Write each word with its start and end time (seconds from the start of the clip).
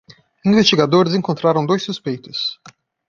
Investigadores 0.47 1.13
encontraram 1.13 1.63
dois 1.63 1.83
suspeitos 1.83 2.59